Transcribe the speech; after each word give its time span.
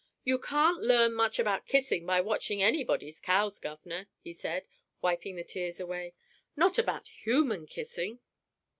"You 0.23 0.39
can't 0.39 0.81
learn 0.81 1.13
much 1.13 1.37
about 1.37 1.67
kissing 1.67 2.07
by 2.07 2.21
watching 2.21 2.59
anybody's 2.59 3.19
cows, 3.19 3.59
Governor," 3.59 4.09
he 4.19 4.33
said, 4.33 4.67
wiping 4.99 5.35
the 5.35 5.43
tears 5.43 5.79
away. 5.79 6.15
"Not 6.55 6.79
about 6.79 7.07
human 7.07 7.67
kissing. 7.67 8.17